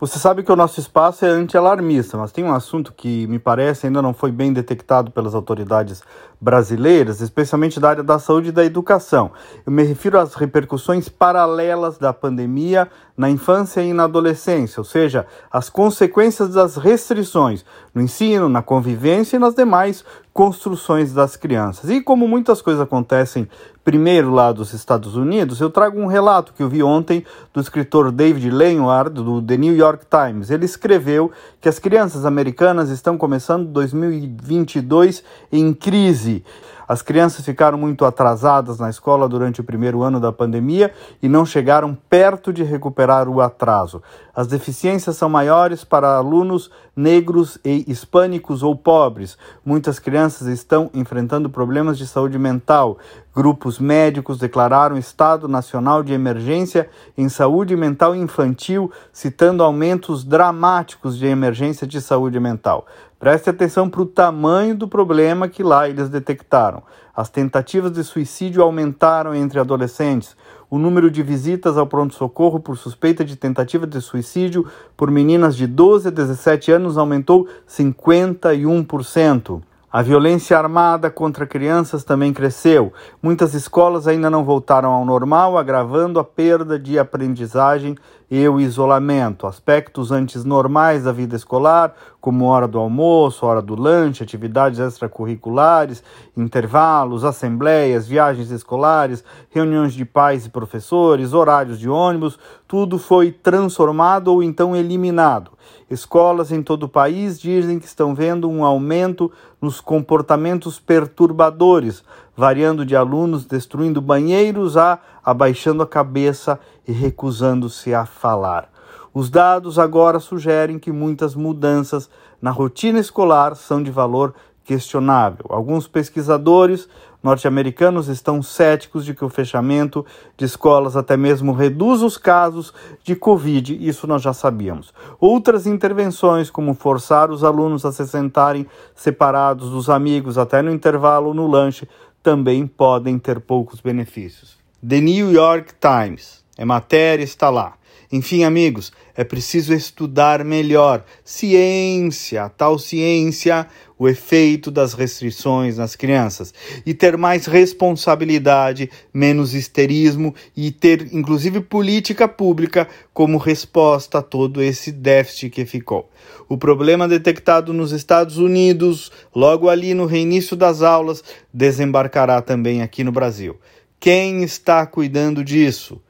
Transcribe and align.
Você 0.00 0.16
sabe 0.16 0.44
que 0.44 0.52
o 0.52 0.54
nosso 0.54 0.78
espaço 0.78 1.24
é 1.24 1.28
anti-alarmista, 1.28 2.16
mas 2.16 2.30
tem 2.30 2.44
um 2.44 2.54
assunto 2.54 2.92
que 2.92 3.26
me 3.26 3.36
parece 3.36 3.88
ainda 3.88 4.00
não 4.00 4.14
foi 4.14 4.30
bem 4.30 4.52
detectado 4.52 5.10
pelas 5.10 5.34
autoridades 5.34 6.04
brasileiras, 6.40 7.20
especialmente 7.20 7.80
da 7.80 7.88
área 7.88 8.02
da 8.04 8.16
saúde 8.20 8.50
e 8.50 8.52
da 8.52 8.64
educação. 8.64 9.32
Eu 9.66 9.72
me 9.72 9.82
refiro 9.82 10.16
às 10.16 10.34
repercussões 10.34 11.08
paralelas 11.08 11.98
da 11.98 12.12
pandemia 12.12 12.88
na 13.16 13.28
infância 13.28 13.80
e 13.82 13.92
na 13.92 14.04
adolescência, 14.04 14.78
ou 14.80 14.84
seja, 14.84 15.26
as 15.50 15.68
consequências 15.68 16.50
das 16.50 16.76
restrições 16.76 17.64
no 17.92 18.00
ensino, 18.00 18.48
na 18.48 18.62
convivência 18.62 19.34
e 19.34 19.40
nas 19.40 19.56
demais 19.56 20.04
construções 20.32 21.12
das 21.12 21.36
crianças. 21.36 21.90
E 21.90 22.00
como 22.00 22.28
muitas 22.28 22.62
coisas 22.62 22.80
acontecem 22.80 23.48
primeiro 23.84 24.30
lá 24.30 24.52
dos 24.52 24.72
Estados 24.74 25.16
Unidos, 25.16 25.60
eu 25.60 25.70
trago 25.70 25.98
um 25.98 26.06
relato 26.06 26.52
que 26.52 26.62
eu 26.62 26.68
vi 26.68 26.82
ontem 26.82 27.24
do 27.54 27.60
escritor 27.60 28.12
David 28.12 28.50
Leinward, 28.50 29.10
do 29.10 29.40
The 29.40 29.56
New 29.56 29.74
York 29.74 30.04
Times. 30.06 30.50
Ele 30.50 30.64
escreveu 30.64 31.32
que 31.60 31.68
as 31.68 31.78
crianças 31.78 32.24
americanas 32.24 32.90
estão 32.90 33.16
começando 33.16 33.66
2022 33.66 35.24
em 35.50 35.72
crise. 35.72 36.44
As 36.88 37.02
crianças 37.02 37.44
ficaram 37.44 37.76
muito 37.76 38.06
atrasadas 38.06 38.78
na 38.78 38.88
escola 38.88 39.28
durante 39.28 39.60
o 39.60 39.64
primeiro 39.64 40.02
ano 40.02 40.18
da 40.18 40.32
pandemia 40.32 40.90
e 41.22 41.28
não 41.28 41.44
chegaram 41.44 41.94
perto 42.08 42.50
de 42.50 42.62
recuperar 42.62 43.28
o 43.28 43.42
atraso. 43.42 44.02
As 44.34 44.46
deficiências 44.46 45.16
são 45.16 45.28
maiores 45.28 45.84
para 45.84 46.16
alunos 46.16 46.70
negros 46.96 47.58
e 47.64 47.84
hispânicos 47.86 48.62
ou 48.62 48.74
pobres. 48.74 49.36
Muitas 49.64 49.98
crianças 49.98 50.48
estão 50.48 50.90
enfrentando 50.94 51.50
problemas 51.50 51.98
de 51.98 52.06
saúde 52.06 52.38
mental. 52.38 52.98
Grupos 53.38 53.78
médicos 53.78 54.36
declararam 54.36 54.98
estado 54.98 55.46
nacional 55.46 56.02
de 56.02 56.12
emergência 56.12 56.90
em 57.16 57.28
saúde 57.28 57.76
mental 57.76 58.16
infantil, 58.16 58.90
citando 59.12 59.62
aumentos 59.62 60.24
dramáticos 60.24 61.16
de 61.16 61.26
emergência 61.26 61.86
de 61.86 62.00
saúde 62.00 62.40
mental. 62.40 62.84
Preste 63.16 63.48
atenção 63.48 63.88
para 63.88 64.02
o 64.02 64.06
tamanho 64.06 64.74
do 64.74 64.88
problema 64.88 65.46
que 65.46 65.62
lá 65.62 65.88
eles 65.88 66.08
detectaram. 66.08 66.82
As 67.14 67.30
tentativas 67.30 67.92
de 67.92 68.02
suicídio 68.02 68.60
aumentaram 68.60 69.32
entre 69.32 69.60
adolescentes. 69.60 70.36
O 70.68 70.76
número 70.76 71.08
de 71.08 71.22
visitas 71.22 71.78
ao 71.78 71.86
pronto-socorro 71.86 72.58
por 72.58 72.76
suspeita 72.76 73.24
de 73.24 73.36
tentativa 73.36 73.86
de 73.86 74.00
suicídio 74.00 74.66
por 74.96 75.12
meninas 75.12 75.54
de 75.54 75.68
12 75.68 76.08
a 76.08 76.10
17 76.10 76.72
anos 76.72 76.98
aumentou 76.98 77.46
51%. 77.68 79.62
A 79.90 80.02
violência 80.02 80.58
armada 80.58 81.10
contra 81.10 81.46
crianças 81.46 82.04
também 82.04 82.30
cresceu. 82.30 82.92
Muitas 83.22 83.54
escolas 83.54 84.06
ainda 84.06 84.28
não 84.28 84.44
voltaram 84.44 84.90
ao 84.90 85.02
normal, 85.02 85.56
agravando 85.56 86.20
a 86.20 86.24
perda 86.24 86.78
de 86.78 86.98
aprendizagem 86.98 87.96
e 88.30 88.46
o 88.46 88.60
isolamento. 88.60 89.46
Aspectos 89.46 90.12
antes 90.12 90.44
normais 90.44 91.04
da 91.04 91.12
vida 91.12 91.34
escolar, 91.34 91.94
como 92.20 92.44
hora 92.44 92.68
do 92.68 92.78
almoço, 92.78 93.46
hora 93.46 93.62
do 93.62 93.74
lanche, 93.74 94.22
atividades 94.22 94.78
extracurriculares, 94.78 96.04
intervalos, 96.36 97.24
assembleias, 97.24 98.06
viagens 98.06 98.50
escolares, 98.50 99.24
reuniões 99.48 99.94
de 99.94 100.04
pais 100.04 100.44
e 100.44 100.50
professores, 100.50 101.32
horários 101.32 101.78
de 101.78 101.88
ônibus, 101.88 102.38
tudo 102.66 102.98
foi 102.98 103.32
transformado 103.32 104.28
ou 104.28 104.42
então 104.42 104.76
eliminado. 104.76 105.52
Escolas 105.90 106.52
em 106.52 106.62
todo 106.62 106.84
o 106.84 106.88
país 106.88 107.40
dizem 107.40 107.78
que 107.78 107.86
estão 107.86 108.14
vendo 108.14 108.48
um 108.48 108.64
aumento 108.64 109.30
nos 109.60 109.80
comportamentos 109.80 110.78
perturbadores, 110.78 112.04
variando 112.36 112.84
de 112.84 112.94
alunos 112.94 113.44
destruindo 113.44 114.00
banheiros 114.00 114.76
a 114.76 114.98
abaixando 115.24 115.82
a 115.82 115.86
cabeça 115.86 116.58
e 116.86 116.92
recusando-se 116.92 117.94
a 117.94 118.06
falar. 118.06 118.70
Os 119.12 119.30
dados 119.30 119.78
agora 119.78 120.20
sugerem 120.20 120.78
que 120.78 120.92
muitas 120.92 121.34
mudanças 121.34 122.08
na 122.40 122.50
rotina 122.50 122.98
escolar 122.98 123.56
são 123.56 123.82
de 123.82 123.90
valor 123.90 124.34
questionável. 124.68 125.46
Alguns 125.48 125.88
pesquisadores 125.88 126.86
norte-americanos 127.22 128.06
estão 128.08 128.42
céticos 128.42 129.02
de 129.02 129.14
que 129.14 129.24
o 129.24 129.28
fechamento 129.30 130.04
de 130.36 130.44
escolas 130.44 130.94
até 130.94 131.16
mesmo 131.16 131.54
reduz 131.54 132.02
os 132.02 132.18
casos 132.18 132.74
de 133.02 133.16
Covid, 133.16 133.74
isso 133.80 134.06
nós 134.06 134.20
já 134.20 134.34
sabíamos. 134.34 134.92
Outras 135.18 135.66
intervenções, 135.66 136.50
como 136.50 136.74
forçar 136.74 137.30
os 137.30 137.42
alunos 137.42 137.86
a 137.86 137.92
se 137.92 138.06
sentarem 138.06 138.66
separados 138.94 139.70
dos 139.70 139.88
amigos 139.88 140.36
até 140.36 140.60
no 140.60 140.70
intervalo 140.70 141.32
no 141.32 141.46
lanche, 141.46 141.88
também 142.22 142.66
podem 142.66 143.18
ter 143.18 143.40
poucos 143.40 143.80
benefícios. 143.80 144.58
The 144.86 145.00
New 145.00 145.32
York 145.32 145.72
Times, 145.80 146.44
é 146.58 146.64
matéria, 146.64 147.24
está 147.24 147.48
lá. 147.48 147.78
Enfim, 148.10 148.42
amigos, 148.42 148.90
é 149.14 149.22
preciso 149.22 149.74
estudar 149.74 150.42
melhor 150.42 151.04
ciência, 151.22 152.48
tal 152.48 152.78
ciência, 152.78 153.66
o 153.98 154.08
efeito 154.08 154.70
das 154.70 154.94
restrições 154.94 155.76
nas 155.76 155.94
crianças 155.94 156.54
e 156.86 156.94
ter 156.94 157.18
mais 157.18 157.44
responsabilidade, 157.46 158.90
menos 159.12 159.52
histerismo 159.52 160.34
e 160.56 160.70
ter 160.70 161.12
inclusive 161.12 161.60
política 161.60 162.26
pública 162.26 162.88
como 163.12 163.36
resposta 163.36 164.18
a 164.18 164.22
todo 164.22 164.62
esse 164.62 164.90
déficit 164.90 165.50
que 165.50 165.66
ficou. 165.66 166.08
O 166.48 166.56
problema 166.56 167.06
detectado 167.06 167.74
nos 167.74 167.92
Estados 167.92 168.38
Unidos, 168.38 169.12
logo 169.34 169.68
ali 169.68 169.92
no 169.92 170.06
reinício 170.06 170.56
das 170.56 170.80
aulas, 170.80 171.22
desembarcará 171.52 172.40
também 172.40 172.80
aqui 172.80 173.04
no 173.04 173.12
Brasil. 173.12 173.56
Quem 174.00 174.42
está 174.44 174.86
cuidando 174.86 175.44
disso? 175.44 176.00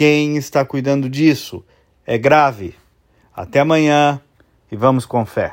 Quem 0.00 0.38
está 0.38 0.64
cuidando 0.64 1.10
disso? 1.10 1.62
É 2.06 2.16
grave. 2.16 2.74
Até 3.36 3.60
amanhã 3.60 4.18
e 4.72 4.74
vamos 4.74 5.04
com 5.04 5.26
fé. 5.26 5.48